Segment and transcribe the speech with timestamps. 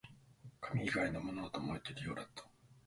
[0.61, 2.43] 紙以外のものも燃えているようだった